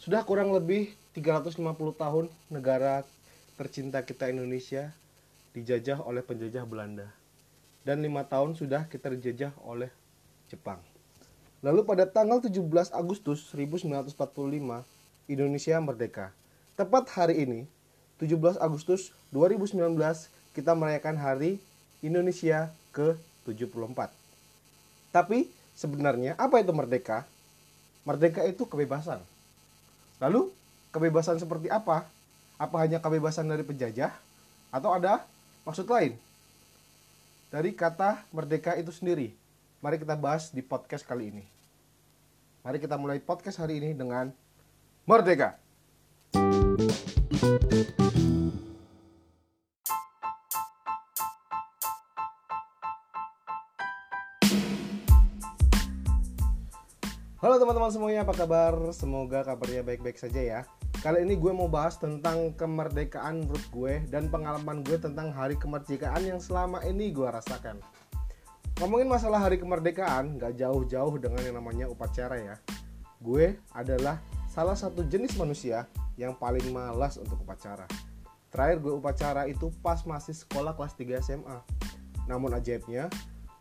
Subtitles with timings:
[0.00, 1.60] Sudah kurang lebih 350
[1.92, 3.04] tahun negara
[3.60, 4.96] tercinta kita Indonesia
[5.52, 7.04] dijajah oleh penjajah Belanda.
[7.84, 9.92] Dan lima tahun sudah kita dijajah oleh
[10.48, 10.80] Jepang.
[11.60, 12.64] Lalu pada tanggal 17
[12.96, 14.16] Agustus 1945,
[15.28, 16.32] Indonesia merdeka.
[16.80, 17.60] Tepat hari ini,
[18.16, 19.76] 17 Agustus 2019,
[20.56, 21.60] kita merayakan hari
[22.00, 24.08] Indonesia ke-74.
[25.12, 27.28] Tapi sebenarnya apa itu merdeka?
[28.08, 29.20] Merdeka itu kebebasan.
[30.20, 30.52] Lalu
[30.92, 32.04] kebebasan seperti apa?
[32.60, 34.12] Apa hanya kebebasan dari penjajah
[34.68, 35.24] atau ada
[35.64, 36.12] maksud lain?
[37.48, 39.32] Dari kata merdeka itu sendiri.
[39.80, 41.44] Mari kita bahas di podcast kali ini.
[42.60, 44.28] Mari kita mulai podcast hari ini dengan
[45.08, 45.56] merdeka.
[57.40, 58.76] Halo teman-teman semuanya, apa kabar?
[58.92, 60.60] Semoga kabarnya baik-baik saja ya.
[61.00, 66.20] Kali ini gue mau bahas tentang kemerdekaan menurut gue dan pengalaman gue tentang hari kemerdekaan
[66.20, 67.80] yang selama ini gue rasakan.
[68.76, 72.60] Ngomongin masalah hari kemerdekaan, gak jauh-jauh dengan yang namanya upacara ya.
[73.24, 75.88] Gue adalah salah satu jenis manusia
[76.20, 77.88] yang paling malas untuk upacara.
[78.52, 81.56] Terakhir gue upacara itu pas masih sekolah kelas 3 SMA.
[82.28, 83.08] Namun ajaibnya,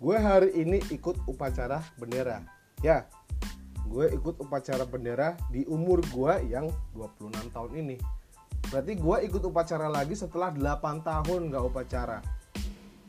[0.03, 2.44] gue hari ini ikut upacara bendera.
[2.83, 3.07] Ya,
[3.89, 7.97] gue ikut upacara bendera di umur gue yang 26 tahun ini.
[8.69, 12.21] Berarti gue ikut upacara lagi setelah 8 tahun gak upacara.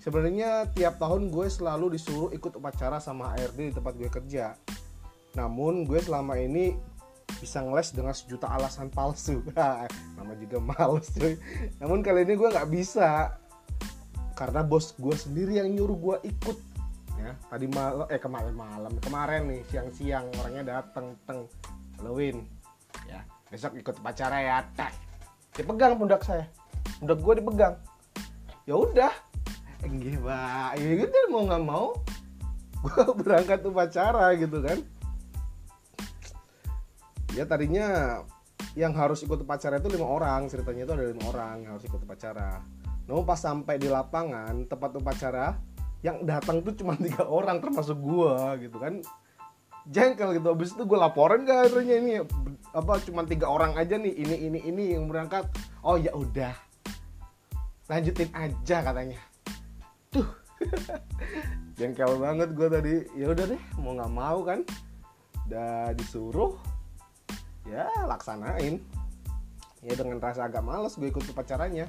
[0.00, 4.56] Sebenarnya tiap tahun gue selalu disuruh ikut upacara sama HRD di tempat gue kerja.
[5.36, 6.72] Namun gue selama ini
[7.36, 9.44] bisa ngeles dengan sejuta alasan palsu.
[10.16, 11.36] Nama juga males cuy.
[11.76, 13.36] Namun kali ini gue nggak bisa.
[14.32, 16.56] Karena bos gue sendiri yang nyuruh gue ikut
[17.20, 17.32] ya.
[17.52, 21.44] Tadi malam eh kemarin malam kemarin nih siang-siang orangnya dateng teng
[22.00, 22.48] Halloween.
[23.04, 23.20] Ya.
[23.52, 24.96] Besok ikut upacara ya tak.
[25.52, 26.48] Dipegang pundak saya.
[26.98, 27.74] Pundak gue dipegang.
[28.64, 29.12] Ya udah.
[29.84, 30.81] Enggih pak.
[30.81, 31.86] Ya gitu mau nggak mau.
[32.81, 34.81] Gue berangkat upacara gitu kan.
[37.37, 38.20] Ya tadinya
[38.78, 42.00] yang harus ikut upacara itu lima orang ceritanya itu ada lima orang yang harus ikut
[42.00, 42.64] upacara.
[43.10, 45.58] Namun pas sampai di lapangan tempat upacara
[46.00, 49.05] yang datang tuh cuma tiga orang termasuk gua gitu kan.
[49.88, 50.53] Jengkel gitu.
[50.53, 52.12] Habis itu gue laporan ke akhirnya ini
[52.77, 55.49] apa cuma tiga orang aja nih ini ini ini yang berangkat.
[55.81, 56.53] Oh ya udah.
[57.88, 59.19] Lanjutin aja katanya.
[60.12, 60.28] Tuh.
[61.81, 62.94] Jengkel banget gue tadi.
[63.17, 64.61] Ya udah deh mau nggak mau kan.
[65.49, 66.61] Udah disuruh
[67.65, 68.84] ya laksanain.
[69.81, 71.88] Ya dengan rasa agak males gue ikut upacaranya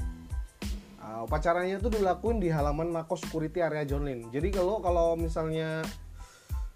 [1.01, 4.29] Uh, upacaranya itu dilakuin di halaman Mako Security area John Lin.
[4.29, 5.81] Jadi kalau kalau misalnya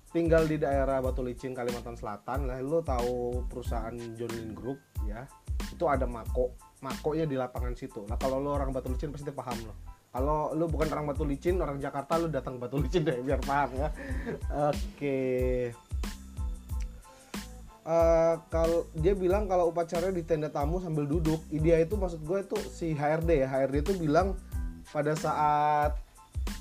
[0.10, 5.30] tinggal di daerah Batu Licin Kalimantan Selatan lah lo tahu perusahaan John Lin Group ya
[5.70, 6.58] itu ada Mako.
[6.82, 8.02] Makonya di lapangan situ.
[8.10, 9.74] Nah kalau lo orang Batu Licin pasti paham lo
[10.10, 13.78] kalau lo bukan orang Batu Licin orang Jakarta lo datang Batu Licin deh biar paham
[13.78, 13.94] ya.
[14.74, 15.20] Oke
[17.86, 22.42] Uh, kalau dia bilang kalau upacara di tenda tamu sambil duduk, dia itu maksud gue
[22.42, 24.34] itu si HRD ya, HRD itu bilang
[24.90, 25.94] pada saat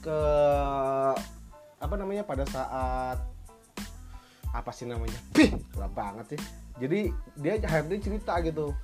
[0.05, 0.19] ke
[1.81, 3.25] apa namanya pada saat
[4.53, 5.57] apa sih namanya, Bih,
[5.97, 6.41] banget sih.
[6.77, 7.09] Jadi
[7.41, 8.77] dia HRD cerita gitu,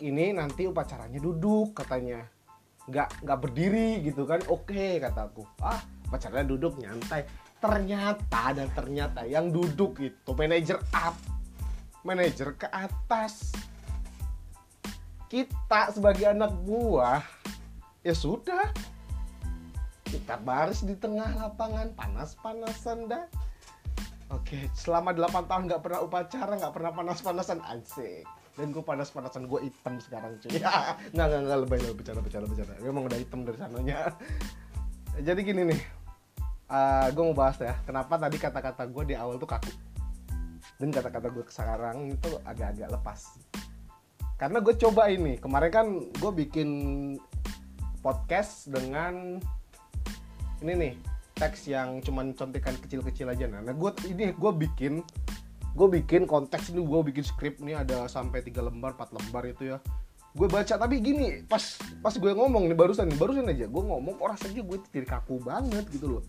[0.00, 2.24] ini nanti upacaranya duduk katanya,
[2.88, 7.28] nggak nggak berdiri gitu kan, oke kataku, ah upacaranya duduk nyantai.
[7.60, 11.33] Ternyata dan ternyata yang duduk itu manajer up
[12.04, 13.50] manajer ke atas.
[15.26, 17.24] Kita sebagai anak buah
[18.06, 18.70] ya sudah.
[20.06, 23.26] Kita baris di tengah lapangan panas-panasan dah.
[24.30, 28.22] Oke selama 8 tahun nggak pernah upacara nggak pernah panas-panasan asik.
[28.54, 30.62] Dan gue panas-panasan gue hitam sekarang cuy.
[30.62, 32.74] Ya nggak nggak nggak lebay lebay bercanda bercanda bercanda.
[32.84, 34.14] Emang udah hitam dari sananya.
[35.18, 36.04] Jadi gini nih
[36.70, 39.72] uh, gue mau bahas ya kenapa tadi kata-kata gue di awal tuh kaku
[40.78, 43.20] dan kata-kata gue sekarang itu agak-agak lepas.
[44.34, 46.68] Karena gue coba ini kemarin kan gue bikin
[48.02, 49.38] podcast dengan
[50.60, 50.94] ini nih
[51.34, 53.46] teks yang cuman contekan kecil-kecil aja.
[53.46, 55.02] Nah, nah gue ini gue bikin
[55.74, 59.74] gue bikin konteks ini gue bikin skrip ini ada sampai tiga lembar 4 lembar itu
[59.74, 59.78] ya.
[60.34, 61.62] Gue baca tapi gini pas
[62.02, 65.38] pas gue ngomong nih barusan nih barusan aja gue ngomong kok rasanya gue jadi kaku
[65.42, 66.22] banget gitu loh.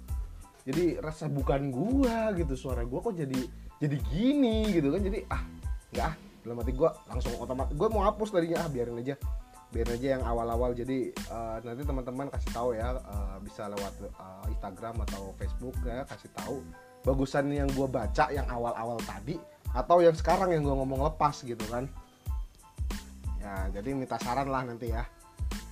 [0.66, 5.44] Jadi rasa bukan gue gitu suara gue kok jadi jadi gini gitu kan jadi ah
[5.92, 9.18] nggak ah dalam hati gue langsung otomatis gue mau hapus tadinya ah biarin aja.
[9.74, 14.45] Biarin aja yang awal-awal jadi uh, nanti teman-teman kasih tahu ya uh, bisa lewat uh,
[14.48, 16.62] Instagram atau Facebook ya kasih tahu
[17.01, 19.36] bagusan yang gue baca yang awal-awal tadi
[19.74, 21.89] atau yang sekarang yang gue ngomong lepas gitu kan.
[23.42, 25.04] Ya jadi minta saran lah nanti ya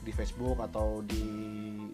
[0.03, 1.23] di Facebook atau di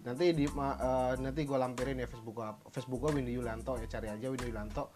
[0.02, 4.08] nanti di uh, nanti gue lampirin ya Facebook gue Facebook gue Windy Yulianto ya cari
[4.10, 4.90] aja Windy Yulianto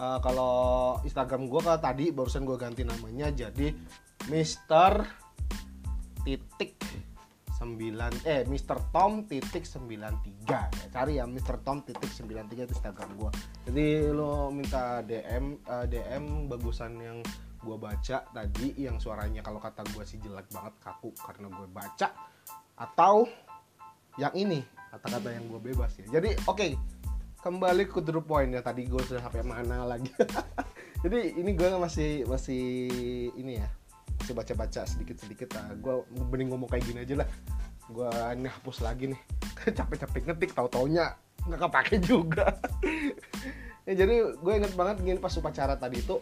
[0.00, 3.76] uh, kalau Instagram gue kan tadi barusan gue ganti namanya jadi
[4.32, 5.04] Mister
[6.24, 6.80] titik
[7.60, 13.10] 9 eh Mister Tom titik 93 ya, cari ya Mister Tom titik 93 itu Instagram
[13.20, 13.30] gue
[13.68, 17.20] jadi lo minta DM uh, eh, DM bagusan yang
[17.60, 22.08] gue baca tadi yang suaranya kalau kata gue sih jelek banget kaku karena gue baca
[22.80, 23.28] atau
[24.16, 26.18] yang ini kata-kata yang gue bebas ya.
[26.18, 26.56] Jadi oke.
[26.58, 26.70] okay,
[27.40, 30.12] kembali ke the point ya tadi gue sudah sampai mana lagi.
[31.04, 32.64] Jadi ini gue masih masih
[33.32, 33.68] ini ya
[34.20, 37.28] masih baca-baca sedikit-sedikit nah gue mending ngomong kayak gini aja lah.
[37.88, 39.20] Gue ini hapus lagi nih.
[39.78, 41.16] Capek-capek ngetik tau taunya
[41.48, 42.46] nggak kepake juga.
[43.88, 46.20] Ya jadi gue inget banget gini pas upacara tadi itu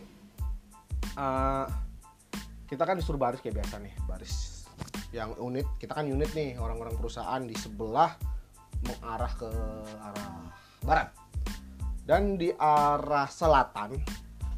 [1.19, 1.67] uh,
[2.71, 4.65] kita kan disuruh baris kayak biasa nih baris
[5.11, 5.67] yang unit.
[5.77, 8.15] Kita kan unit nih orang-orang perusahaan di sebelah
[8.87, 9.51] mengarah ke
[10.01, 10.49] arah
[10.89, 11.13] barat.
[12.09, 14.01] Dan di arah selatan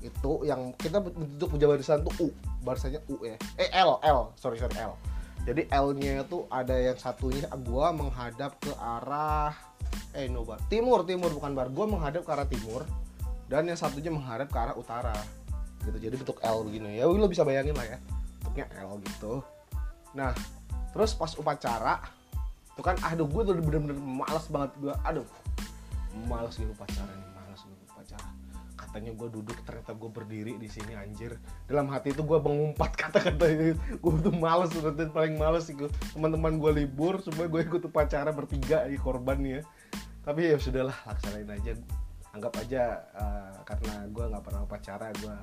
[0.01, 2.29] itu yang kita bentuk meja barisan tuh U.
[2.63, 3.35] Barisannya U ya.
[3.59, 4.31] Eh L L.
[4.39, 4.95] Sorry sorry L.
[5.43, 9.57] Jadi L nya itu ada yang satunya gua menghadap ke arah
[10.15, 11.69] eh no bar timur timur bukan bar.
[11.75, 12.87] Gua menghadap ke arah timur
[13.51, 15.17] dan yang satunya menghadap ke arah utara
[15.83, 15.99] gitu.
[15.99, 17.03] Jadi bentuk L begini.
[17.03, 17.99] Ya lo bisa bayangin lah ya
[18.41, 19.43] bentuknya L gitu.
[20.15, 20.31] Nah
[20.95, 21.99] terus pas upacara
[22.71, 24.71] itu kan aduh gue tuh bener-bener males banget.
[24.79, 25.27] Gue aduh
[26.27, 28.29] males gitu upacara nih males gitu upacara
[28.81, 31.37] katanya gue duduk ternyata gue berdiri di sini anjir.
[31.69, 33.77] Dalam hati itu gue mengumpat kata-kata itu.
[34.01, 34.81] Gue tuh males tuh
[35.13, 35.77] paling males sih
[36.17, 39.61] teman-teman gue libur semua gue ikut upacara bertiga di korban ya.
[40.25, 41.77] Tapi ya sudahlah laksanain aja.
[42.33, 45.37] Anggap aja uh, karena gue nggak pernah upacara gue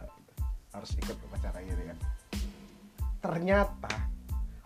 [0.74, 1.98] harus ikut upacara gitu kan
[3.28, 3.92] ternyata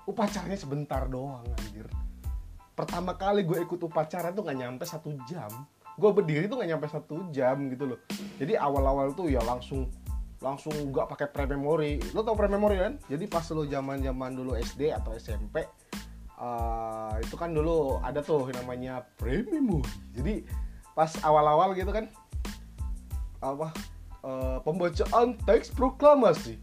[0.05, 1.87] upacaranya sebentar doang anjir.
[2.75, 5.49] Pertama kali gue ikut upacara tuh nggak nyampe satu jam
[5.99, 7.99] gue berdiri tuh nggak nyampe satu jam gitu loh.
[8.39, 9.91] Jadi awal-awal tuh ya langsung
[10.41, 12.01] langsung nggak pakai pre-memory.
[12.15, 12.93] Lo tau pre-memory kan?
[13.11, 15.67] Jadi pas lo zaman zaman dulu SD atau SMP
[16.41, 19.91] uh, eh, itu kan dulu ada tuh namanya pre-memory.
[20.15, 20.33] Jadi
[20.95, 22.09] pas awal-awal gitu kan
[23.41, 23.73] apa
[24.25, 26.57] uh, pembacaan teks proklamasi.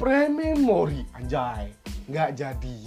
[0.00, 1.76] Prememori anjay
[2.08, 2.78] nggak jadi.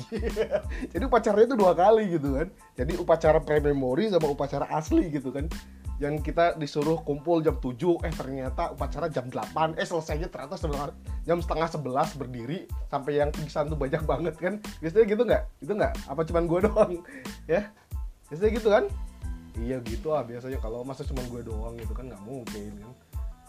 [0.92, 2.48] Jadi upacaranya itu dua kali gitu kan.
[2.76, 5.46] Jadi upacara prememori sama upacara asli gitu kan
[6.04, 10.92] yang kita disuruh kumpul jam 7 eh ternyata upacara jam 8 eh selesainya ternyata sebelah,
[11.24, 14.60] jam setengah 11 berdiri sampai yang pingsan tuh banyak banget kan?
[14.84, 15.44] Biasanya gitu nggak?
[15.64, 15.94] Itu nggak?
[16.12, 16.94] Apa cuman gue doang?
[17.48, 17.72] Ya?
[18.28, 18.84] Biasanya gitu kan?
[19.56, 20.60] Iya gitu ah biasanya.
[20.60, 22.94] Kalau masa cuma gue doang gitu kan nggak mungkin kan?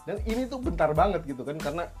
[0.07, 1.91] Dan ini tuh bentar banget gitu kan karena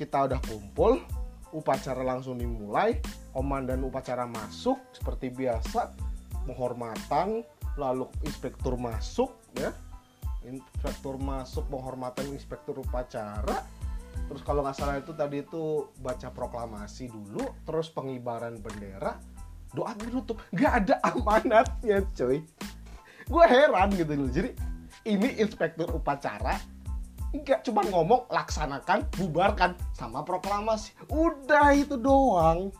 [0.00, 1.04] kita udah kumpul
[1.52, 2.96] upacara langsung dimulai
[3.36, 5.92] komandan upacara masuk seperti biasa
[6.48, 7.44] penghormatan
[7.76, 9.74] lalu inspektur masuk ya
[10.50, 13.64] inspektur masuk penghormatan inspektur upacara
[14.28, 19.16] terus kalau nggak salah itu tadi itu baca proklamasi dulu terus pengibaran bendera
[19.72, 22.40] doa ditutup nggak ada amanatnya coy
[23.28, 24.50] gue heran gitu loh jadi
[25.06, 26.56] ini inspektur upacara
[27.28, 30.96] Enggak cuma ngomong laksanakan, bubarkan sama proklamasi.
[31.12, 32.72] Udah itu doang.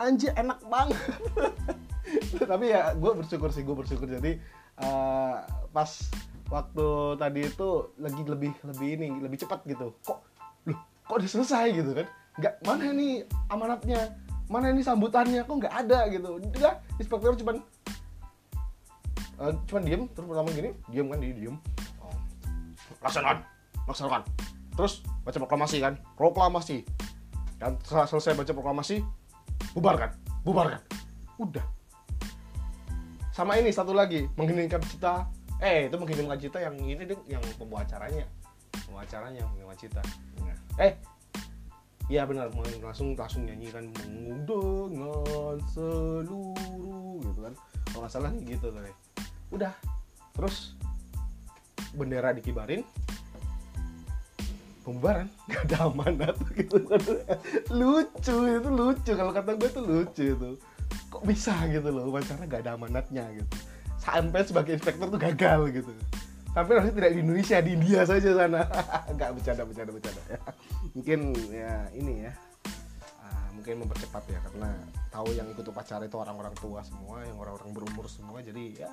[0.00, 0.96] Anjir enak banget.
[2.52, 4.38] Tapi ya gue bersyukur sih gue bersyukur jadi
[4.80, 5.40] uh,
[5.72, 5.90] pas
[6.52, 9.96] waktu tadi itu lagi lebih lebih ini lebih cepat gitu.
[10.04, 10.18] Kok
[10.68, 12.06] loh kok udah selesai gitu kan?
[12.40, 13.12] Enggak mana nih
[13.48, 14.00] amanatnya?
[14.50, 15.46] Mana ini sambutannya?
[15.48, 16.36] Kok nggak ada gitu?
[16.38, 17.64] Udah inspektur cuman
[19.38, 21.56] uh, cuman diem terus pertama gini diem kan dia diem
[23.04, 23.38] laksanakan
[23.84, 24.22] laksanakan
[24.74, 24.92] terus
[25.22, 26.78] baca proklamasi kan proklamasi
[27.84, 28.96] setelah selesai baca proklamasi
[29.72, 30.10] bubarkan
[30.42, 30.80] bubarkan
[31.40, 31.64] udah
[33.34, 35.26] sama ini satu lagi mengheningkan cita.
[35.58, 38.22] Eh itu mengheningkan cita yang ini deh yang pembawa acaranya
[38.86, 40.02] pembawa acaranya mengheningkan cita
[40.78, 40.94] eh
[42.04, 42.52] Iya benar,
[42.84, 44.44] langsung langsung nyanyikan dengan
[45.72, 47.56] seluruh gitu kan.
[47.88, 48.92] Kalau nggak salah gitu tadi.
[49.48, 49.72] Udah,
[50.36, 50.76] terus
[51.96, 52.84] bendera dikibarin,
[54.84, 56.76] pembubaran gak ada amanat gitu
[57.72, 59.12] lucu itu lucu.
[59.16, 60.50] Kalau kata gue tuh lucu itu
[61.14, 63.54] kok bisa gitu loh wawancara gak ada amanatnya gitu.
[64.02, 65.92] Sampai sebagai inspektor tuh gagal gitu.
[66.54, 68.62] Tapi harusnya tidak di Indonesia di India saja sana.
[69.14, 70.22] Nggak bercanda bercanda bercanda.
[70.30, 70.40] Ya.
[70.94, 71.18] mungkin
[71.50, 72.32] ya ini ya.
[73.22, 74.70] Uh, mungkin mempercepat ya karena
[75.10, 78.92] tahu yang ikut upacara itu orang-orang tua semua yang orang-orang berumur semua jadi ya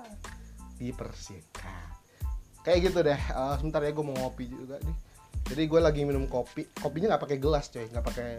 [0.77, 2.01] dipersingkat
[2.65, 3.21] kayak gitu deh.
[3.33, 4.97] Uh, sebentar ya gue mau ngopi juga nih.
[5.53, 6.69] Jadi gue lagi minum kopi.
[6.77, 7.85] Kopinya nggak pakai gelas coy.
[7.89, 8.31] Nggak pakai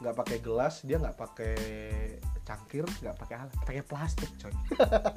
[0.00, 1.56] nggak pakai gelas dia nggak pakai
[2.50, 4.50] cangkir nggak pakai alat pakai plastik coy.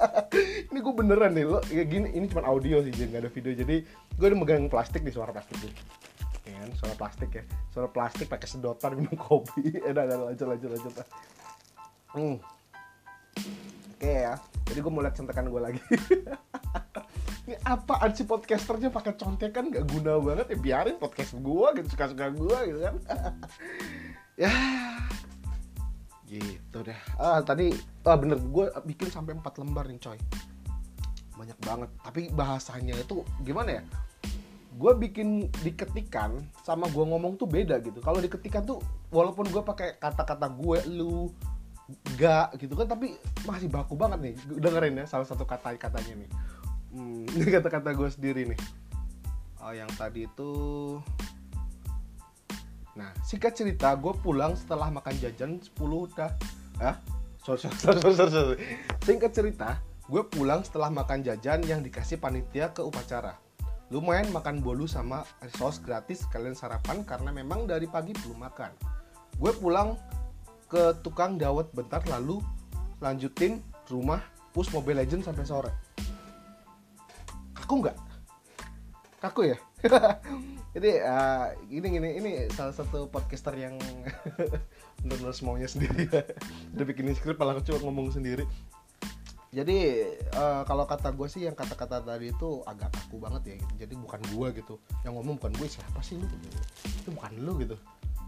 [0.70, 3.52] Ini gue beneran nih lo kayak gini ini cuma audio sih jadi nggak ada video.
[3.58, 3.76] Jadi
[4.14, 5.58] gue udah megang plastik di suara plastik
[6.44, 7.44] ya kan suara plastik ya.
[7.74, 9.74] Suara plastik pakai sedotan minum kopi.
[9.86, 10.94] Eh dah lanjut lanjut lanjut.
[12.14, 12.38] Hmm.
[13.98, 14.38] oke ya.
[14.70, 15.82] Jadi gue mau lihat contekan gue lagi.
[17.44, 19.68] Ini apaan sih podcasternya pakai contekan?
[19.68, 22.96] Gak guna banget ya biarin podcast gue gitu suka suka gue gitu kan.
[24.38, 24.52] Ya.
[26.24, 27.72] Gitu deh ah tadi
[28.04, 30.18] ah bener gue bikin sampai empat lembar nih coy.
[31.34, 31.90] Banyak banget.
[32.04, 33.82] Tapi bahasanya itu gimana ya?
[34.74, 37.98] Gue bikin diketikan sama gue ngomong tuh beda gitu.
[38.04, 38.78] Kalau diketikan tuh
[39.10, 41.32] walaupun gue pakai kata-kata gue lu
[42.16, 43.16] gak gitu kan tapi
[43.48, 44.34] masih baku banget nih.
[44.60, 46.30] Dengerin ya salah satu kata katanya nih.
[46.94, 48.60] Hmm, ini kata-kata gue sendiri nih.
[49.64, 50.52] Oh yang tadi itu
[52.94, 56.30] Nah, singkat cerita, gue pulang setelah makan jajan 10 dah.
[56.82, 56.98] Ah,
[57.42, 58.58] sorry, sorry, sorry, sorry, sorry.
[59.06, 59.78] Singkat cerita,
[60.10, 63.38] gue pulang setelah makan jajan yang dikasih panitia ke upacara.
[63.92, 65.22] Lumayan makan bolu sama
[65.54, 68.74] saus gratis kalian sarapan karena memang dari pagi belum makan.
[69.38, 69.94] Gue pulang
[70.66, 72.42] ke tukang dawet bentar lalu
[72.98, 74.18] lanjutin rumah
[74.50, 75.72] push Mobile Legend sampai sore.
[77.54, 77.96] Kaku nggak?
[79.24, 79.58] Kaku ya?
[80.76, 83.80] jadi uh, gini gini ini salah satu podcaster yang
[85.00, 86.04] benar-benar semuanya sendiri.
[86.76, 88.44] Udah bikin skrip malah cuma ngomong sendiri.
[89.48, 90.04] Jadi
[90.36, 93.54] uh, kalau kata gue sih yang kata-kata tadi itu agak kaku banget ya.
[93.64, 93.74] Gitu.
[93.88, 94.74] jadi bukan gue gitu.
[95.08, 96.28] Yang ngomong bukan gue siapa sih lu?
[96.84, 97.80] Itu bukan lu gitu.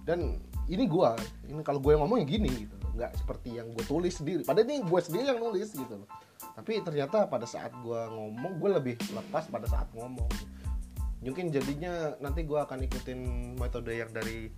[0.08, 1.10] Dan ini gue
[1.52, 2.72] ini kalau gue yang ngomong ya gini gitu.
[2.96, 4.48] Nggak seperti yang gue tulis sendiri.
[4.48, 6.08] Padahal ini gue sendiri yang nulis gitu loh.
[6.56, 10.56] Tapi ternyata pada saat gue ngomong gue lebih lepas pada saat ngomong
[11.24, 13.20] mungkin jadinya nanti gue akan ikutin
[13.56, 14.52] metode yang dari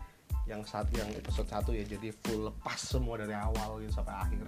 [0.49, 1.85] yang saat yang episode satu ya.
[1.85, 4.47] Jadi full lepas semua dari awal gitu sampai akhir.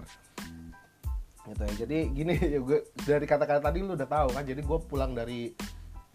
[1.45, 1.73] Gitu ya.
[1.87, 4.43] Jadi gini ya gue dari kata-kata tadi lu udah tahu kan?
[4.43, 5.53] Jadi gue pulang dari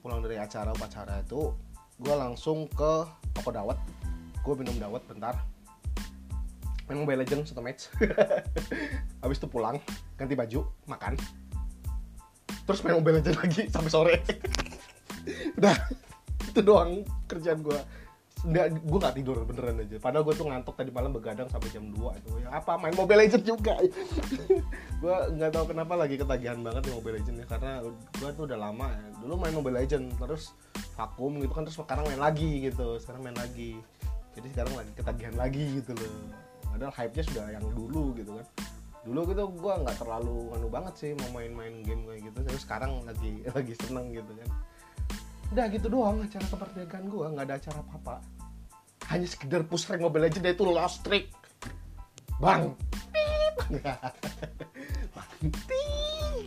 [0.02, 1.54] pulang dari acara upacara itu
[2.02, 3.06] gue langsung ke
[3.38, 3.78] toko dawet.
[4.42, 5.38] Gue minum dawet bentar.
[6.86, 7.90] Main Mobile Legends satu match.
[9.22, 9.82] Habis itu pulang
[10.18, 11.18] ganti baju makan.
[12.66, 14.16] Terus main Mobile lagi sampai sore
[15.60, 15.75] udah
[16.46, 17.79] itu doang kerjaan gue
[18.46, 19.98] nggak gue nggak tidur beneran aja.
[19.98, 22.29] Padahal gue tuh ngantuk tadi malam begadang sampai jam 2 itu.
[22.46, 23.74] Ya apa main Mobile Legends juga.
[25.01, 27.82] Gue nggak tahu kenapa lagi ketagihan banget di Mobile Legends ya karena
[28.22, 29.08] gue tuh udah lama ya.
[29.22, 30.44] dulu main Mobile Legends terus
[30.94, 33.01] vakum gitu kan terus sekarang main lagi gitu.
[33.01, 33.82] Sekarang main lagi.
[34.38, 36.13] Jadi sekarang lagi ketagihan lagi gitu loh.
[36.70, 38.46] Padahal hype nya sudah yang dulu gitu kan.
[39.05, 42.38] Dulu gitu gue nggak terlalu anu banget sih mau main-main game kayak gitu.
[42.46, 44.50] Tapi sekarang lagi lagi seneng gitu kan
[45.54, 48.16] udah gitu doang acara kemerdekaan gue nggak ada acara apa-apa.
[49.12, 51.30] Hanya sekedar push rank Mobile Legends itu lost trick.
[52.42, 52.74] Bang.
[55.16, 55.30] Bang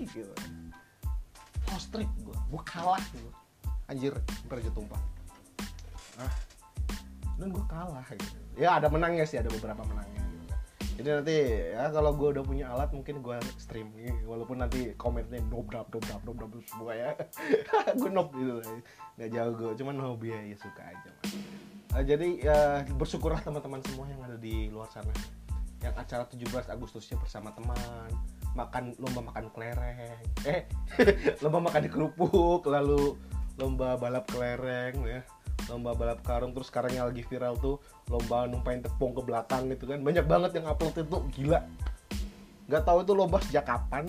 [0.06, 0.34] gitu.
[1.68, 3.30] lost trick gue gue kalah gitu
[3.90, 4.12] anjir
[4.50, 5.02] aja tumpah.
[6.20, 6.32] Ah.
[7.38, 8.38] Dan gue kalah gitu.
[8.58, 10.27] Ya ada menangnya sih ada beberapa menangnya
[10.98, 11.36] jadi nanti
[11.78, 13.94] ya kalau gue udah punya alat mungkin gue stream
[14.26, 17.14] walaupun nanti komennya dobrap dobrap dobrap semua ya.
[18.02, 18.58] Gue nob gitu
[19.14, 21.10] nggak jago cuman hobi ya suka aja.
[21.94, 25.14] Uh, jadi uh, bersyukurlah teman-teman semua yang ada di luar sana.
[25.78, 27.78] Yang acara 17 Agustusnya bersama teman
[28.58, 30.18] makan lomba makan kelereng.
[30.50, 30.66] Eh
[31.46, 33.14] lomba makan kerupuk lalu
[33.54, 35.22] lomba balap kelereng ya
[35.68, 37.76] lomba balap karung terus sekarang yang lagi viral tuh
[38.08, 40.00] lomba numpain tepung ke belakang gitu kan.
[40.00, 41.60] Banyak banget yang upload itu gila.
[42.68, 44.04] Nggak tahu itu lomba sejak kapan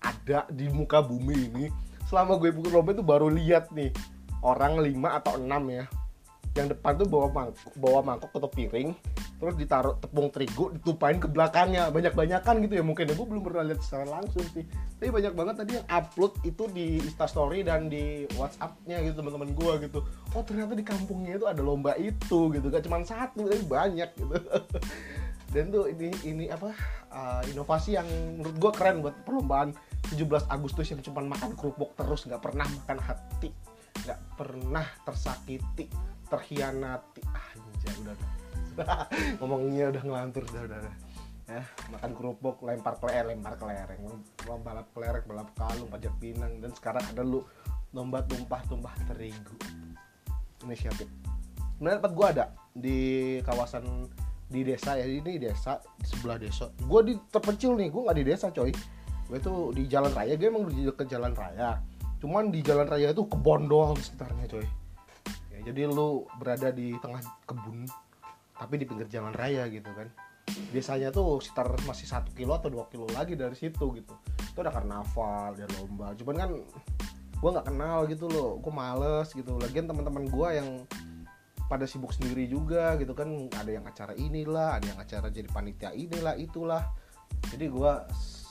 [0.00, 1.64] ada di muka bumi ini.
[2.08, 3.92] Selama gue ikut lomba itu baru lihat nih
[4.44, 5.84] orang lima atau enam ya.
[6.56, 8.92] Yang depan tuh bawa mangkuk bawa mangkuk atau piring
[9.40, 11.88] terus ditaruh tepung terigu ditumpahin ke belakangnya.
[11.88, 13.08] Banyak banyakan gitu ya mungkin.
[13.08, 14.68] Ya gue belum pernah lihat secara langsung sih.
[15.00, 19.72] Tapi banyak banget tadi yang upload itu di Story dan di WhatsAppnya gitu teman-teman gue
[19.88, 20.04] gitu.
[20.36, 22.66] Oh ternyata di kampungnya itu ada lomba itu gitu.
[22.68, 24.36] Gak cuma satu tapi banyak gitu.
[25.50, 26.70] Dan tuh ini ini apa
[27.10, 28.06] uh, inovasi yang
[28.38, 29.74] menurut gue keren buat perlombaan
[30.14, 33.50] 17 Agustus yang cuma makan kerupuk terus nggak pernah makan hati
[34.06, 35.90] nggak pernah tersakiti
[36.30, 37.22] terhianati.
[37.34, 38.39] Ah udah, udah
[39.40, 40.80] ngomongnya udah ngelantur udah udah,
[41.50, 44.00] ya makan kerupuk lempar kelereng lempar kelereng.
[44.46, 46.62] Balap kelereng balap kalung pajak pinang.
[46.62, 47.42] Dan sekarang ada lu
[47.90, 49.56] lomba tumpah tumpah terigu.
[50.62, 51.10] Inisiatif.
[51.80, 52.44] Nah, tempat gue ada
[52.76, 52.98] di
[53.42, 54.06] kawasan
[54.46, 55.06] di desa ya.
[55.08, 56.70] Ini desa di sebelah desa.
[56.84, 58.70] Gue di terpencil nih gue nggak di desa coy.
[59.26, 61.82] Gue tuh di jalan raya gue emang di ke jalan raya.
[62.20, 64.66] Cuman di jalan raya itu kebon doang sekitarnya coy.
[65.50, 67.88] Ya, jadi lu berada di tengah kebun
[68.60, 70.12] tapi di pinggir jalan raya gitu kan.
[70.68, 74.12] Biasanya tuh sekitar masih satu kilo atau dua kilo lagi dari situ gitu.
[74.52, 76.12] Itu ada karnaval ada lomba.
[76.12, 76.50] Cuman kan
[77.40, 78.60] gue nggak kenal gitu loh.
[78.60, 79.56] Gue males gitu.
[79.56, 80.68] Lagian teman-teman gue yang
[81.72, 83.48] pada sibuk sendiri juga gitu kan.
[83.56, 86.84] Ada yang acara inilah ada yang acara jadi panitia inilah itulah.
[87.48, 87.92] Jadi gue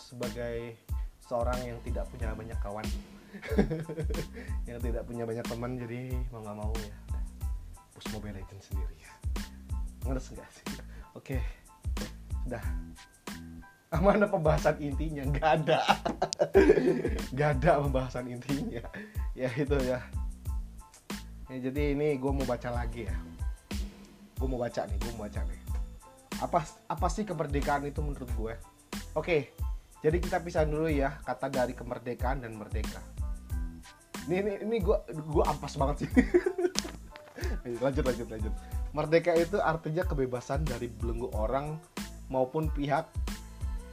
[0.10, 0.90] sebagai
[1.30, 2.88] seorang yang tidak punya banyak kawan
[4.70, 6.98] yang tidak punya banyak teman jadi mau nggak mau ya
[7.94, 9.14] push mobile legend sendiri ya
[10.06, 10.66] ngerti nggak sih?
[11.16, 11.60] Oke
[12.50, 12.66] sudah.
[13.94, 15.22] Ah, mana pembahasan intinya?
[15.22, 15.80] Nggak ada.
[17.34, 18.82] Nggak ada pembahasan intinya.
[19.38, 20.02] Ya itu ya.
[21.50, 23.18] Ya jadi ini gue mau baca lagi ya.
[24.34, 25.62] Gue mau baca nih gue mau baca nih.
[26.42, 28.54] Apa apa sih kemerdekaan itu menurut gue
[29.12, 29.38] oke
[30.00, 33.02] jadi kita pisah dulu ya kata dari kemerdekaan dan merdeka.
[34.26, 36.10] Ini ini ini gue gue ampas banget sih.
[37.84, 38.54] Lanjut lanjut lanjut
[38.96, 41.78] merdeka itu artinya kebebasan dari belenggu orang
[42.30, 43.10] maupun pihak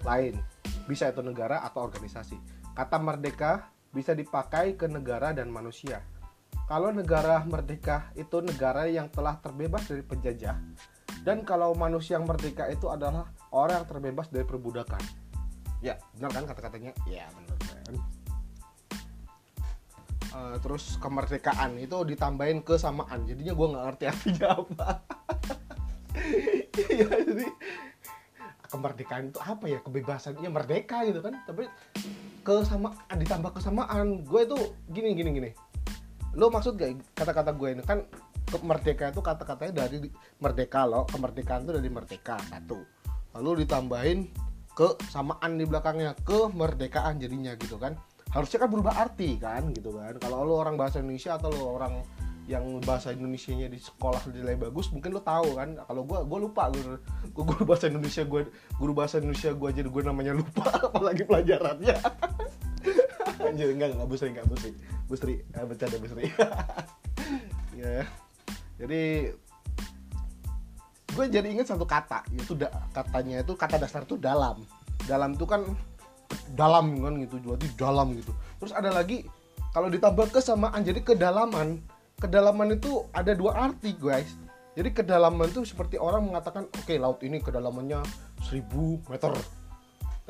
[0.05, 0.38] lain.
[0.87, 2.37] Bisa itu negara atau organisasi.
[2.76, 6.05] Kata merdeka bisa dipakai ke negara dan manusia.
[6.67, 10.59] Kalau negara merdeka itu negara yang telah terbebas dari penjajah
[11.23, 15.03] dan kalau manusia yang merdeka itu adalah orang yang terbebas dari perbudakan.
[15.83, 16.95] Ya benar kan kata-katanya?
[17.07, 18.15] Ya benar kan
[20.37, 24.88] uh, terus kemerdekaan itu ditambahin kesamaan jadinya gue nggak ngerti artinya apa.
[26.93, 27.47] Ya jadi
[28.69, 29.78] kemerdekaan itu apa ya?
[29.81, 31.40] Kebebasannya merdeka gitu kan.
[31.49, 31.64] Tapi
[32.45, 34.59] kesama ditambah kesamaan gue itu
[34.93, 35.50] gini gini gini.
[36.37, 37.83] Lo maksud gak kata-kata gue ini?
[37.83, 38.05] Kan
[38.62, 40.07] merdeka itu kata-katanya dari
[40.38, 42.85] merdeka lo kemerdekaan itu dari merdeka satu.
[43.35, 44.28] Lalu ditambahin
[44.76, 47.97] kesamaan di belakangnya kemerdekaan jadinya gitu kan
[48.37, 50.21] harusnya kan berubah arti kan gitu kan.
[50.21, 52.05] Kalau lo orang bahasa Indonesia atau lo orang
[52.47, 55.81] yang bahasa Indonesia-nya di sekolah nilai bagus mungkin lo tahu kan.
[55.88, 57.00] Kalau gue gue lupa gue
[57.33, 61.97] guru bahasa Indonesia gue guru bahasa Indonesia gue jadi gue namanya lupa apalagi pelajarannya.
[63.47, 64.71] Anjir enggak enggak busri enggak busri.
[65.08, 66.26] Busri eh, bercanda busri.
[67.76, 68.08] Ya.
[68.80, 69.28] Jadi
[71.13, 74.65] gue jadi inget satu kata itu da, katanya itu kata dasar itu dalam.
[75.04, 75.60] Dalam itu kan
[76.54, 78.32] dalam kan gitu jadi dalam gitu.
[78.63, 79.26] Terus ada lagi
[79.75, 81.80] kalau ditambah kesamaan jadi kedalaman
[82.17, 84.28] kedalaman itu ada dua arti guys.
[84.76, 88.04] Jadi kedalaman itu seperti orang mengatakan oke okay, laut ini kedalamannya
[88.45, 89.32] 1000 meter.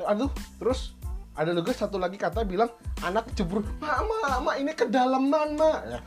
[0.07, 0.95] Aduh terus
[1.37, 2.71] ada juga satu lagi kata bilang
[3.05, 5.99] anak cebur mama mama ini kedalaman mak ya.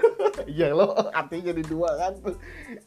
[0.58, 2.12] iya lo artinya jadi dua kan.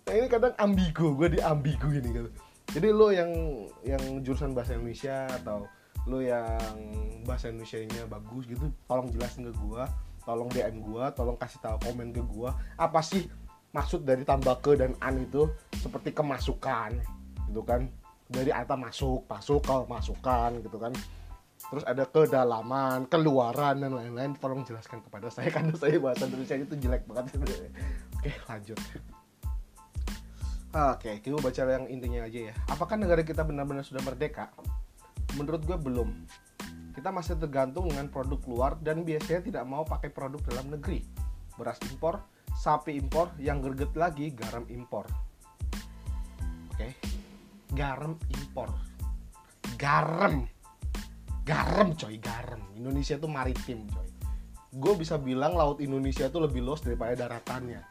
[0.04, 2.30] Nah, ini kadang ambigu gue di ambigu ini gitu.
[2.76, 3.32] Jadi lo yang
[3.88, 5.70] yang jurusan bahasa Indonesia atau
[6.06, 6.70] lo yang
[7.26, 9.84] bahasa Indonesia nya bagus gitu tolong jelasin ke gue
[10.26, 13.26] tolong DM gue tolong kasih tahu komen ke gue apa sih
[13.76, 16.96] maksud dari tambah ke dan an itu seperti kemasukan
[17.52, 17.92] gitu kan?
[18.32, 20.96] Dari kata masuk masuk ke masukan gitu kan?
[21.66, 26.76] Terus ada kedalaman, keluaran dan lain-lain tolong jelaskan kepada saya karena saya bahasa Indonesia itu
[26.80, 27.36] jelek banget
[28.16, 28.80] oke lanjut.
[30.76, 32.54] Oke kita baca yang intinya aja ya.
[32.72, 34.56] Apakah negara kita benar-benar sudah merdeka
[35.36, 36.10] menurut gue belum.
[36.96, 41.04] Kita masih tergantung dengan produk luar dan biasanya tidak mau pakai produk dalam negeri.
[41.60, 45.04] Beras impor sapi impor yang gerget lagi garam impor.
[46.72, 46.96] Oke?
[47.76, 48.72] Garam impor.
[49.76, 50.48] Garam.
[51.44, 52.64] Garam coy garam.
[52.74, 54.10] Indonesia tuh maritim coy.
[54.76, 57.84] Gue bisa bilang laut Indonesia tuh lebih luas daripada daratannya.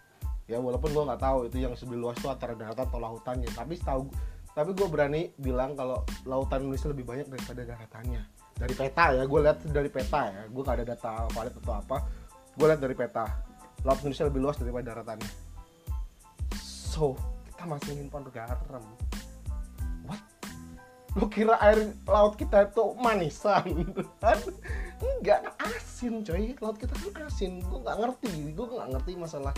[0.45, 3.49] Ya walaupun gue nggak tahu itu yang lebih luas tuh antara daratan atau lautannya.
[3.53, 4.09] Tapi tahu
[4.55, 8.23] tapi gue berani bilang kalau lautan Indonesia lebih banyak daripada daratannya
[8.55, 10.43] dari peta ya gue lihat dari peta ya.
[10.47, 11.99] Gue gak ada data valid atau apa.
[12.55, 13.27] Gue lihat dari peta.
[13.83, 15.45] Laut Indonesia lebih luas daripada daratannya
[16.95, 17.19] so
[17.51, 18.83] kita masih impor garam.
[21.15, 23.63] Lu kira air laut kita itu manisan?
[24.23, 24.39] Kan?
[24.99, 26.55] Enggak asin coy.
[26.59, 27.63] Laut kita kan asin.
[27.63, 28.51] Gue nggak ngerti.
[28.51, 29.55] Gue nggak ngerti masalah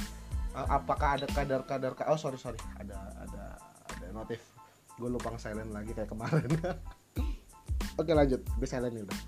[0.52, 2.60] uh, apakah ada kadar-kadar oh sorry sorry.
[2.76, 3.44] Ada ada
[3.88, 4.55] ada notif
[4.96, 6.48] gue lupa silent lagi kayak kemarin.
[8.00, 8.40] Oke lanjut.
[8.56, 9.18] Gue silent nih udah.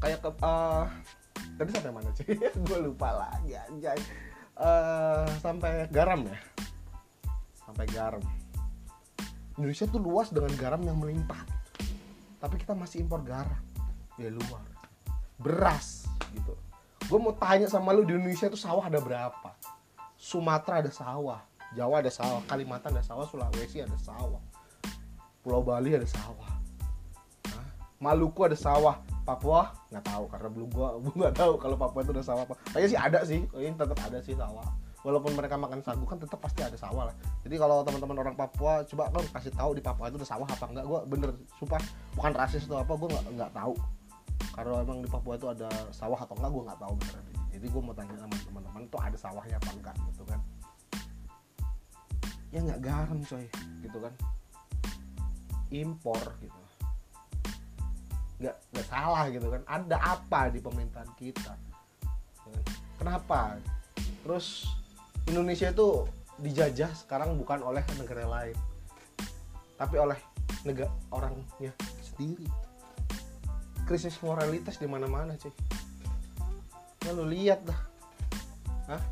[0.00, 0.84] Kayak ke uh,
[1.56, 2.24] tadi sampai mana sih?
[2.68, 4.00] Gue lupa lagi anjay.
[4.56, 6.38] Uh, sampai garam ya?
[7.64, 8.20] Sampai garam.
[9.60, 11.44] Indonesia tuh luas dengan garam yang melimpah.
[12.40, 13.60] Tapi kita masih impor garam.
[14.16, 14.64] Ya luar.
[15.36, 16.56] Beras gitu.
[17.08, 19.56] Gue mau tanya sama lu di Indonesia tuh sawah ada berapa?
[20.20, 21.40] Sumatera ada sawah
[21.72, 24.42] Jawa ada sawah Kalimantan ada sawah Sulawesi ada sawah
[25.40, 26.50] Pulau Bali ada sawah.
[28.00, 29.00] Maluku ada sawah.
[29.24, 29.72] Papua?
[29.92, 32.54] Nggak tahu karena belum gua gua nggak tahu kalau Papua itu ada sawah apa.
[32.72, 33.40] Kayaknya sih ada sih.
[33.48, 34.66] Kayaknya tetap ada sih sawah.
[35.00, 37.16] Walaupun mereka makan sagu kan tetap pasti ada sawah lah.
[37.40, 40.64] Jadi kalau teman-teman orang Papua coba kan kasih tahu di Papua itu ada sawah apa
[40.68, 41.80] enggak gue bener sumpah
[42.20, 43.74] bukan rasis atau apa gue nggak nggak tahu.
[44.52, 47.16] Karena emang di Papua itu ada sawah atau enggak gue nggak tahu bener
[47.50, 50.40] jadi gue mau tanya sama teman-teman itu ada sawahnya apa enggak gitu kan.
[52.52, 53.46] Ya nggak garam coy.
[53.80, 54.12] Gitu kan
[55.70, 56.60] impor gitu.
[58.40, 59.62] Nggak nggak salah gitu kan.
[59.66, 61.54] Ada apa di pemerintahan kita?
[62.98, 63.56] Kenapa?
[64.26, 64.68] Terus
[65.30, 66.04] Indonesia itu
[66.40, 68.56] dijajah sekarang bukan oleh negara lain
[69.76, 70.16] tapi oleh
[70.64, 71.72] negara orangnya
[72.04, 72.44] sendiri.
[73.88, 75.52] Krisis moralitas di mana-mana cuy.
[77.00, 77.80] Ya lu lihat dah.
[78.92, 79.02] Hah?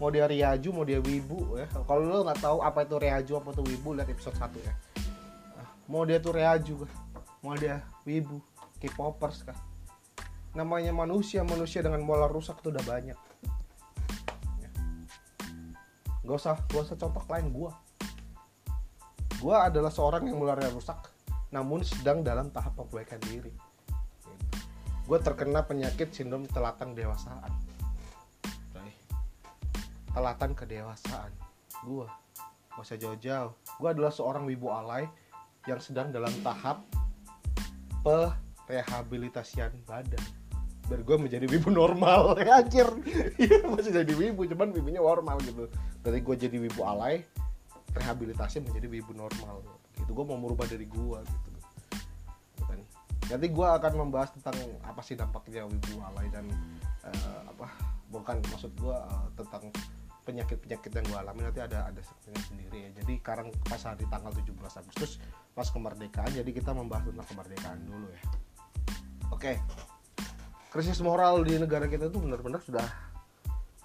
[0.00, 1.68] mau dia riaju mau dia wibu ya.
[1.68, 4.74] Kalau lu nggak tahu apa itu riaju apa itu wibu lihat episode 1 ya
[5.92, 6.92] mau dia tuh riaju kah
[7.44, 8.40] mau dia wibu
[8.80, 9.58] K-popers kah.
[10.56, 13.18] Namanya manusia manusia dengan moral rusak itu udah banyak.
[14.58, 14.70] Ya.
[16.24, 17.76] gak usah gak usah contoh lain gua.
[19.38, 21.12] Gua adalah seorang yang molarnya rusak
[21.52, 23.52] namun sedang dalam tahap perbaikan diri.
[25.04, 27.52] Gue terkena penyakit sindrom telatan dewasaan.
[30.12, 31.32] Telatan kedewasaan
[31.84, 32.06] gue
[32.72, 33.52] gak usah jauh-jauh.
[33.76, 35.04] Gue adalah seorang wibu alay
[35.66, 36.82] yang sedang dalam tahap
[38.02, 40.22] perehabilitasian badan.
[40.90, 42.88] Biar gue menjadi wibu normal ya anjir.
[43.38, 45.70] Iya masih jadi wibu cuman wibunya normal gitu.
[46.02, 47.22] Dari gue jadi wibu alay
[47.94, 49.62] rehabilitasi menjadi wibu normal.
[49.94, 51.48] Gitu gue mau merubah dari gue gitu.
[52.66, 52.82] Kan?
[53.30, 56.50] Nanti gue akan membahas tentang apa sih dampaknya wibu alay dan
[57.06, 57.70] uh, apa
[58.10, 59.70] bukan maksud gue uh, tentang
[60.26, 61.40] penyakit-penyakit yang gue alami.
[61.46, 62.02] Nanti ada ada
[62.50, 62.90] sendiri.
[62.90, 65.22] Ya jadi sekarang pas hari tanggal 17 Agustus
[65.52, 68.22] pas kemerdekaan jadi kita membahas tentang kemerdekaan dulu ya.
[69.32, 69.52] Oke.
[70.72, 72.84] Krisis moral di negara kita itu benar-benar sudah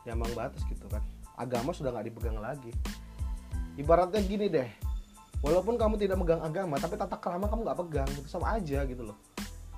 [0.08, 1.04] nyambang batas gitu kan.
[1.36, 2.72] Agama sudah nggak dipegang lagi.
[3.76, 4.70] Ibaratnya gini deh
[5.44, 9.04] walaupun kamu tidak megang agama tapi tata kerama kamu nggak pegang gitu sama aja gitu
[9.04, 9.18] loh.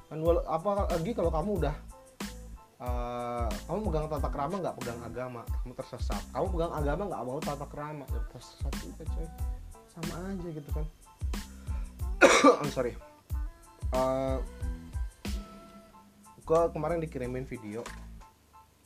[0.08, 1.76] Kan apa lagi kalau kamu udah
[2.86, 6.22] uh, kamu pegang tata kerama nggak pegang agama kamu tersesat.
[6.38, 9.28] Kamu pegang agama nggak mau tata kerama ya tersesat juga coy.
[9.90, 10.86] Sama aja gitu kan
[12.64, 12.96] I'm sorry.
[13.92, 14.40] Uh,
[16.48, 17.84] gua kemarin dikirimin video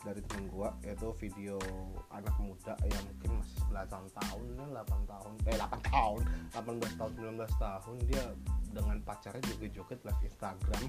[0.01, 1.61] dari temen gua yaitu video
[2.09, 6.21] anak muda yang mungkin masih belasan tahun ya 8 tahun eh 8 tahun
[6.59, 8.25] 18 tahun 19 tahun dia
[8.73, 10.83] dengan pacarnya joget-joget live Instagram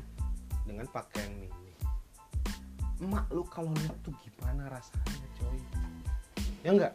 [0.64, 1.74] dengan pakaian mini.
[3.04, 5.58] Emak lu kalau lihat tuh gimana rasanya coy?
[6.64, 6.94] Ya enggak?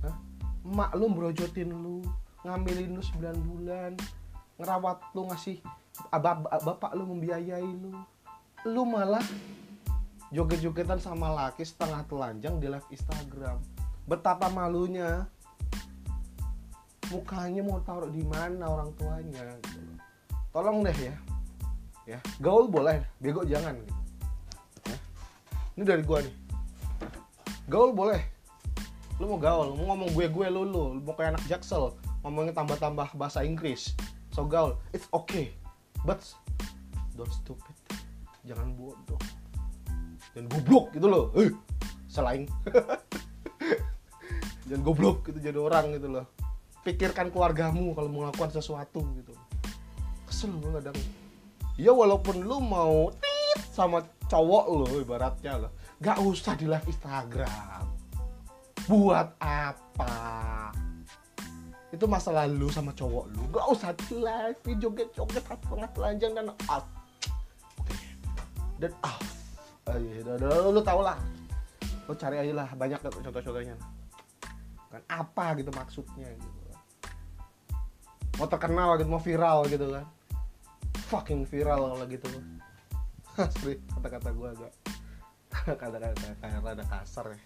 [0.00, 0.16] Hah?
[0.64, 2.00] emak lu brojotin lu
[2.40, 3.20] ngambilin lu 9
[3.52, 3.92] bulan
[4.58, 5.58] ngerawat lu ngasih
[6.62, 7.92] bapak lu membiayai lu.
[8.64, 9.22] Lu malah
[10.32, 13.60] joget-jogetan sama laki setengah telanjang di live Instagram.
[14.06, 15.26] Betapa malunya.
[17.12, 19.80] Mukanya mau taruh di mana orang tuanya gitu.
[20.50, 21.14] tolong deh ya.
[22.08, 23.76] Ya gaul boleh bego jangan.
[23.76, 23.94] Gitu
[25.74, 26.34] ini dari gua nih.
[27.68, 28.22] Gaul boleh.
[29.20, 33.14] Lu mau gaul mau ngomong gue gue lu lu mau kayak anak jaksel ngomongnya tambah-tambah
[33.14, 33.92] bahasa Inggris
[34.34, 34.74] so gaul.
[34.90, 35.54] It's okay.
[36.02, 36.26] But
[37.14, 37.70] don't stupid.
[38.42, 39.22] Jangan bodoh.
[40.34, 41.30] Jangan goblok gitu loh.
[41.38, 41.54] Eh
[42.10, 42.50] selain.
[44.66, 46.26] Jangan goblok gitu jadi orang gitu loh.
[46.82, 49.30] Pikirkan keluargamu kalau mau melakukan sesuatu gitu.
[50.26, 50.98] Kesel gue kadang.
[51.78, 55.68] Ya walaupun lu mau tit sama cowok lo ibaratnya lo
[56.02, 57.86] gak usah di live Instagram.
[58.84, 60.83] Buat apa
[61.94, 63.42] itu masa lalu sama cowok lu.
[63.54, 66.84] Gak usah live joget joget tengah telanjang dan off
[68.80, 68.90] dan
[69.86, 71.20] oh, iya, lu, lu tau lah.
[72.08, 73.76] Lu cari aja lah banyak contoh-contohnya.
[74.88, 76.60] Kan apa gitu maksudnya gitu.
[78.40, 80.06] Mau terkenal gitu mau viral gitu kan.
[81.12, 82.26] Fucking viral kalau gitu.
[83.40, 84.72] Asli kata-kata gue agak
[85.80, 87.40] kata-kata kayak rada kasar ya.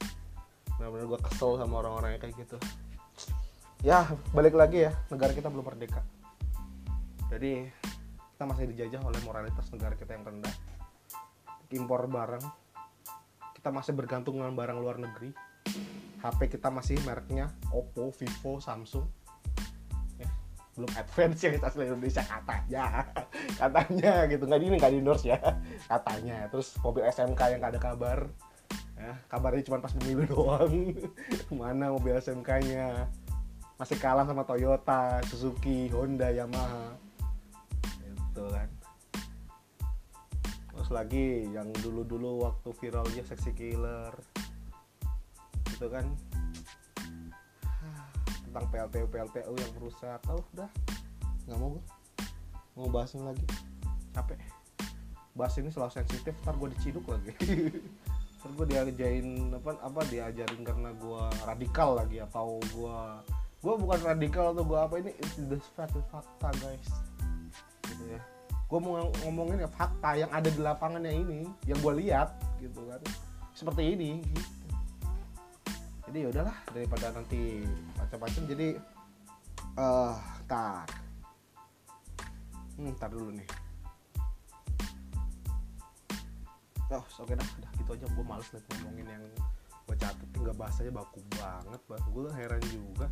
[0.79, 2.57] Benar-benar gue kesel sama orang-orang kayak gitu
[3.83, 4.93] ya balik lagi ya.
[5.11, 6.03] Negara kita belum merdeka.
[7.29, 7.69] Jadi
[8.35, 10.55] kita masih dijajah oleh moralitas negara kita yang rendah.
[11.75, 12.45] Impor barang.
[13.55, 15.35] Kita masih bergantung dengan barang luar negeri.
[16.19, 19.07] HP kita masih mereknya Oppo, Vivo, Samsung.
[20.79, 23.03] Belum advance ya asli Indonesia katanya.
[23.61, 24.47] Katanya gitu.
[24.47, 25.39] Nggak ini nggak di endorse ya.
[25.91, 26.47] Katanya.
[26.55, 28.19] Terus mobil SMK yang gak ada kabar.
[28.95, 30.95] Ya kabarnya cuma pas pemilu doang.
[31.51, 33.11] Mana mobil SMK nya
[33.79, 36.99] masih kalah sama Toyota Suzuki Honda Yamaha.
[38.03, 38.69] Itu kan.
[40.75, 44.11] Terus lagi yang dulu-dulu waktu viralnya seksi killer.
[45.71, 46.11] Itu kan.
[48.51, 50.19] Tentang PLTU PLTU yang rusak.
[50.27, 50.71] Oh udah
[51.47, 51.85] nggak mau gue
[52.75, 53.47] mau bahas lagi.
[54.11, 54.43] Capek.
[55.39, 57.31] Bahas ini selalu sensitif ntar gue diciduk lagi.
[58.39, 62.99] Ntar gue diajarin apa apa diajarin karena gue radikal lagi atau gue
[63.59, 66.89] gue bukan radikal atau gue apa ini it's the fact fakta guys.
[67.91, 68.23] Gitu ya.
[68.71, 73.03] Gue mau ngomongin ya fakta yang ada di lapangannya ini yang gue lihat gitu kan.
[73.51, 74.51] Seperti ini gitu.
[76.09, 77.69] jadi ya udahlah daripada nanti
[78.01, 78.69] macam-macam jadi
[79.79, 80.17] eh uh,
[80.49, 80.89] tar
[82.79, 83.49] hmm tar dulu nih.
[86.89, 88.07] Oh oke dah udah gitu aja.
[88.07, 89.25] Gue males nih ngomongin yang
[89.89, 93.09] gue catet nggak bahasanya baku banget bah gue heran juga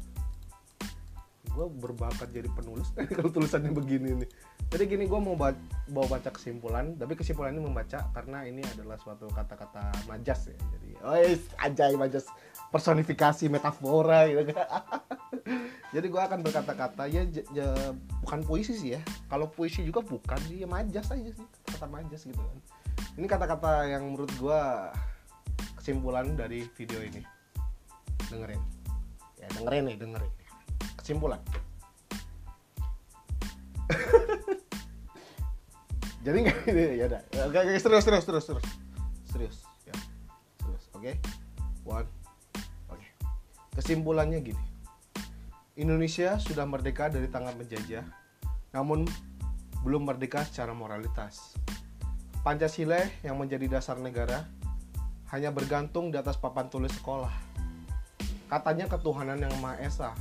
[1.57, 2.93] gue berbakat jadi penulis.
[3.17, 4.29] Kalau tulisannya begini nih.
[4.69, 5.57] Jadi gini gue mau baca,
[5.89, 10.57] bawa baca kesimpulan tapi kesimpulan ini membaca karena ini adalah suatu kata-kata majas ya.
[10.77, 11.17] Jadi oh
[11.65, 12.29] ajay majas.
[12.69, 14.69] Personifikasi metafora gitu kan.
[15.97, 17.25] Jadi gue akan berkata-kata ya,
[17.57, 17.73] ya
[18.21, 19.01] bukan puisi sih ya.
[19.33, 21.47] Kalau puisi juga bukan sih ya majas aja sih.
[21.73, 22.59] Kata majas gitu kan.
[23.17, 24.61] Ini kata-kata yang menurut gue
[25.81, 27.25] kesimpulan dari video ini.
[28.29, 28.61] Dengerin.
[29.41, 30.46] Ya dengerin nih dengerin
[31.07, 31.39] kesimpulan.
[36.27, 37.23] Jadi nggak ini ya udah.
[37.47, 38.67] Oke oke serius serius serius serius.
[39.31, 39.95] Serius ya.
[40.59, 41.07] Serius oke.
[41.07, 41.15] Okay?
[41.87, 42.11] one oke.
[42.99, 43.07] Okay.
[43.79, 44.59] kesimpulannya gini.
[45.79, 48.03] Indonesia sudah merdeka dari tangan penjajah
[48.75, 49.07] namun
[49.87, 51.55] belum merdeka secara moralitas.
[52.43, 54.43] Pancasila yang menjadi dasar negara
[55.31, 57.31] hanya bergantung di atas papan tulis sekolah.
[58.51, 60.15] Katanya ketuhanan yang Maha Esa,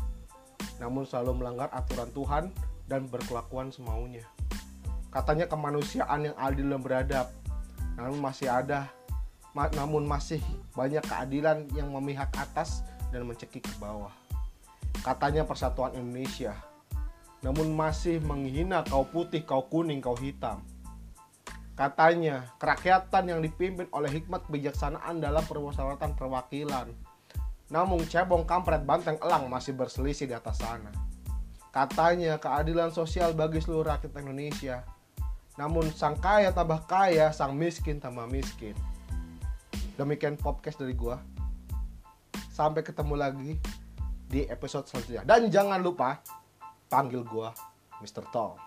[0.81, 2.43] namun selalu melanggar aturan Tuhan
[2.85, 4.23] dan berkelakuan semaunya.
[5.09, 7.27] Katanya kemanusiaan yang adil dan beradab,
[7.95, 8.91] namun masih ada
[9.55, 10.43] namun masih
[10.75, 12.83] banyak keadilan yang memihak atas
[13.15, 14.11] dan mencekik ke bawah.
[14.99, 16.51] Katanya persatuan Indonesia,
[17.39, 20.59] namun masih menghina kau putih, kau kuning, kau hitam
[21.75, 26.87] Katanya, kerakyatan yang dipimpin oleh hikmat kebijaksanaan dalam permusyawaratan perwakilan.
[27.69, 30.93] Namun cebong kampret banteng elang masih berselisih di atas sana.
[31.73, 34.85] Katanya keadilan sosial bagi seluruh rakyat Indonesia.
[35.55, 38.75] Namun sang kaya tambah kaya, sang miskin tambah miskin.
[39.95, 41.19] Demikian podcast dari gua.
[42.51, 43.51] Sampai ketemu lagi
[44.27, 45.23] di episode selanjutnya.
[45.27, 46.23] Dan jangan lupa
[46.87, 47.51] panggil gua
[47.99, 48.23] Mr.
[48.31, 48.64] Tom.